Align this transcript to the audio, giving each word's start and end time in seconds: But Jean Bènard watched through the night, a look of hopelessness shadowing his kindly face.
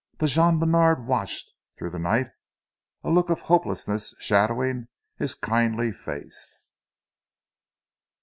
But 0.17 0.31
Jean 0.31 0.59
Bènard 0.59 1.05
watched 1.05 1.53
through 1.77 1.91
the 1.91 1.99
night, 1.99 2.27
a 3.03 3.11
look 3.11 3.29
of 3.29 3.41
hopelessness 3.41 4.15
shadowing 4.19 4.87
his 5.17 5.35
kindly 5.35 5.91
face. 5.91 6.71